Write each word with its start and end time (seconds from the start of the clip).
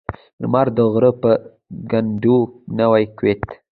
لمر 0.41 0.67
د 0.77 0.79
غره 0.93 1.11
په 1.21 1.31
کنډو 1.89 2.37
نوی 2.79 3.03
کېوت. 3.17 3.43